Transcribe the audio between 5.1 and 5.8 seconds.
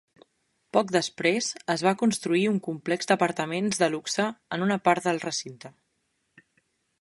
del recinte.